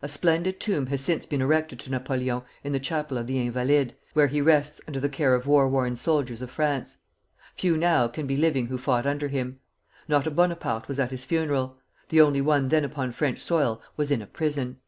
[0.00, 3.92] A splendid tomb has since been erected to Napoleon in the Chapel of the Invalides,
[4.14, 6.96] where he rests under the care of the war worn soldiers of France.
[7.54, 9.60] Few now can be living who fought under him.
[10.08, 11.76] Not a Bonaparte was at his funeral;
[12.08, 14.78] the only one then upon French soil was in a prison.